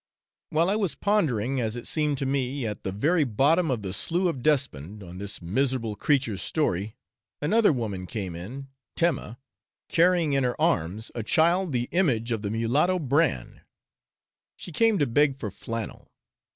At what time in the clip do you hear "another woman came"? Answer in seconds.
7.39-8.33